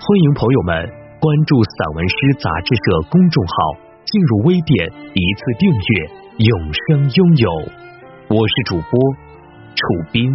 [0.00, 0.88] 欢迎朋友们
[1.18, 3.52] 关注散文诗杂志社公众号，
[4.04, 7.50] 进入微店一次订阅，永生拥有。
[8.28, 9.00] 我是主播
[9.74, 10.30] 楚斌。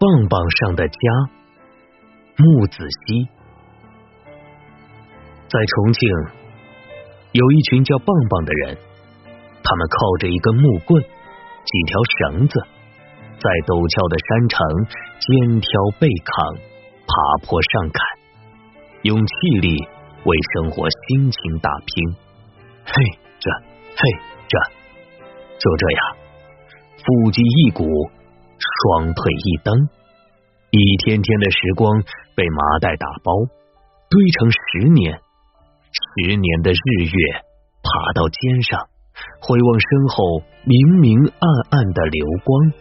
[0.00, 0.98] 棒棒上的家，
[2.36, 3.28] 木子熙。
[5.46, 6.10] 在重庆，
[7.30, 8.76] 有一群叫棒棒的人，
[9.62, 11.04] 他们靠着一根木棍。
[11.66, 12.54] 几条绳子，
[13.42, 14.54] 在陡峭的山城
[15.18, 15.26] 肩
[15.58, 15.66] 挑
[15.98, 16.62] 背扛，
[17.02, 17.98] 爬坡上坎，
[19.02, 19.74] 用气力
[20.22, 22.14] 为生活辛勤打拼。
[22.86, 22.94] 嘿，
[23.42, 23.50] 这，
[23.98, 24.02] 嘿，
[24.46, 24.54] 这，
[25.58, 26.00] 就这样，
[27.02, 29.74] 腹肌一鼓，双腿一蹬，
[30.70, 31.98] 一天天的时光
[32.36, 33.34] 被麻袋打包，
[34.08, 35.18] 堆成十年，
[35.90, 37.18] 十年的日月
[37.82, 38.86] 爬到肩上。
[39.40, 42.72] 回望身后明明暗暗的流光，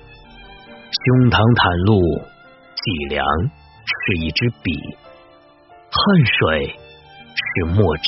[0.89, 1.99] 胸膛袒露，
[2.75, 2.83] 脊
[3.13, 3.23] 梁
[3.85, 3.93] 是
[4.25, 4.73] 一支笔，
[5.91, 6.75] 汗水
[7.35, 8.07] 是墨汁，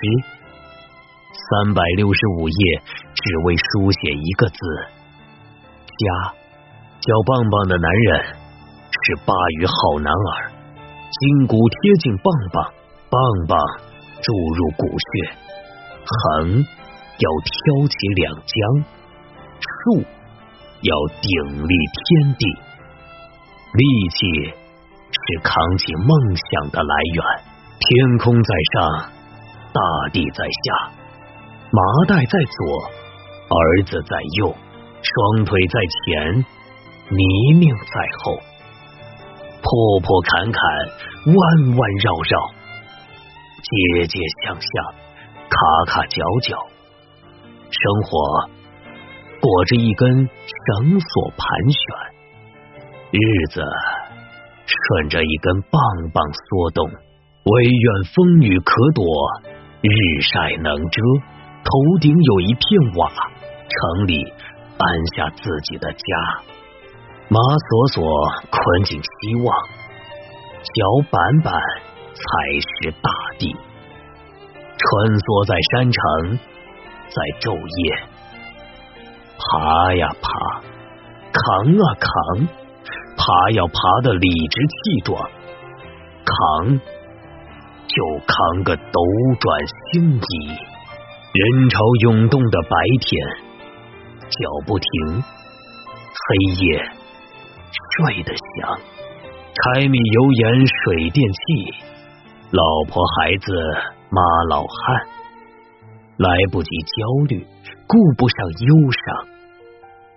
[1.31, 2.81] 三百六十五页
[3.14, 4.58] 只为书写一个字。
[5.98, 6.33] 家，
[7.00, 8.36] 叫棒棒的男人
[8.92, 10.52] 是鲅鱼好男儿，
[11.11, 12.66] 筋骨贴近棒棒，
[13.09, 13.17] 棒
[13.48, 13.58] 棒
[14.22, 15.31] 注入骨血，
[16.03, 16.66] 横。
[17.19, 18.85] 要挑起两江，
[19.59, 20.05] 树
[20.81, 22.45] 要鼎立天地，
[23.73, 24.53] 力气
[25.09, 27.23] 是扛起梦想的来源。
[27.79, 29.11] 天空在上，
[29.73, 30.92] 大地在下，
[31.71, 32.81] 麻袋在左，
[33.49, 34.55] 儿子在右，
[35.02, 36.45] 双腿在前，
[37.09, 38.37] 泥泞在后，
[39.61, 40.61] 坡坡坎坎，
[41.25, 42.49] 弯弯绕绕，
[43.61, 44.67] 阶阶向下，
[45.49, 46.77] 卡卡角角。
[47.70, 48.50] 生活
[49.42, 51.80] 裹着一根绳索盘旋，
[53.11, 53.61] 日子
[54.66, 55.80] 顺着一根棒
[56.14, 56.89] 棒缩动。
[56.89, 59.05] 唯愿风雨可躲，
[59.82, 61.02] 日晒能遮。
[61.64, 62.61] 头顶有一片
[62.95, 64.23] 瓦，城里
[64.78, 65.98] 安下自己的家。
[67.30, 68.04] 马索索
[68.49, 69.55] 捆紧希望，
[70.64, 71.54] 脚板板
[72.14, 72.22] 踩
[72.60, 73.54] 实大地，
[74.78, 74.86] 穿
[75.20, 76.39] 梭在山城。
[77.09, 78.03] 在昼夜
[79.39, 80.61] 爬呀爬，
[81.31, 81.41] 扛
[81.73, 82.47] 啊扛，
[83.17, 83.73] 爬要爬
[84.03, 85.29] 的理直气壮，
[86.25, 86.79] 扛
[87.87, 87.95] 就
[88.27, 88.99] 扛个斗
[89.39, 90.57] 转星移。
[91.33, 93.25] 人潮涌动的白天，
[94.21, 94.87] 脚不停，
[95.21, 96.35] 黑
[96.65, 96.83] 夜
[97.95, 98.79] 睡得香。
[99.53, 101.73] 柴米油盐水电气，
[102.51, 103.53] 老婆孩子
[104.09, 105.17] 妈老汉。
[106.17, 107.45] 来不及焦虑，
[107.88, 109.28] 顾不上忧伤，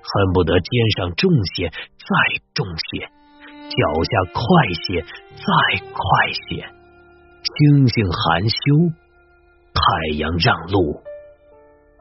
[0.00, 3.06] 恨不得肩上重些，再重些，
[3.68, 4.40] 脚下快
[4.72, 6.64] 些，再快些。
[7.42, 8.56] 星星含羞，
[9.74, 11.02] 太阳让路，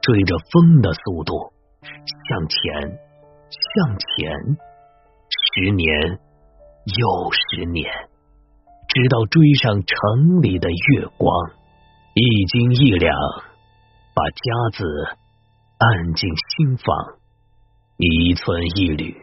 [0.02, 1.34] 追着风的速度
[2.30, 2.98] 向前，
[3.50, 4.32] 向前，
[5.30, 6.20] 十年
[6.86, 7.92] 又十年，
[8.88, 11.52] 直到追上城里的月光，
[12.14, 13.14] 一斤一两。
[14.14, 14.86] 把家子
[15.78, 16.96] 按进心房，
[17.98, 19.16] 一寸一缕，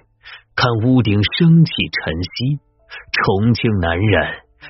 [0.55, 2.61] 看屋顶升起晨曦。
[3.13, 4.23] 重庆男人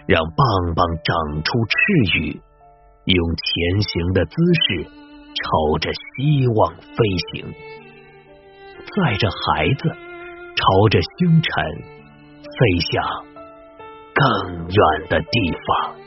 [0.06, 2.40] 让棒棒长出翅羽，
[3.04, 4.34] 用前行的姿
[4.66, 6.96] 势朝着希望飞
[7.32, 7.54] 行，
[8.96, 9.88] 载着孩子
[10.56, 11.52] 朝着星辰
[12.42, 13.26] 飞向
[14.14, 16.05] 更远的地方。